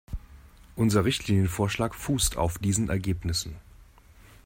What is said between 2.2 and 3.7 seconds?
auf diesen Ergebnissen.